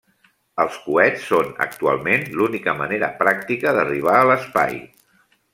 [0.63, 4.85] Els coets són, actualment, l'única manera pràctica d'arribar a l'espai.